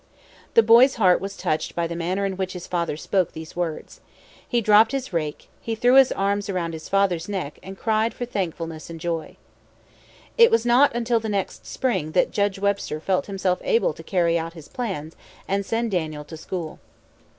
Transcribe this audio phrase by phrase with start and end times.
[0.55, 4.01] The boy's heart was touched by the manner in which his father spoke these words.
[4.49, 8.25] He dropped his rake; he threw his arms around his father's neck, and cried for
[8.25, 9.37] thankfulness and joy.
[10.39, 14.39] It was not until the next spring that Judge Webster felt himself able to carry
[14.39, 15.15] out his plans
[15.47, 16.79] to send Daniel to school.